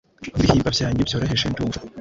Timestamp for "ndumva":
1.51-1.79